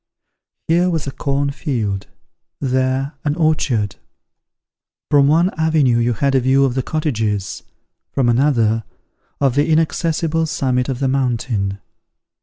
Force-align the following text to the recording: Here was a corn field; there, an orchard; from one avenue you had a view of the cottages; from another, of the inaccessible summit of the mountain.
Here 0.67 0.89
was 0.89 1.05
a 1.05 1.11
corn 1.11 1.51
field; 1.51 2.07
there, 2.59 3.13
an 3.23 3.35
orchard; 3.35 3.97
from 5.11 5.27
one 5.27 5.51
avenue 5.59 5.99
you 5.99 6.13
had 6.13 6.33
a 6.33 6.39
view 6.39 6.65
of 6.65 6.73
the 6.73 6.81
cottages; 6.81 7.61
from 8.11 8.27
another, 8.27 8.83
of 9.39 9.53
the 9.53 9.69
inaccessible 9.69 10.47
summit 10.47 10.89
of 10.89 11.01
the 11.01 11.07
mountain. 11.07 11.81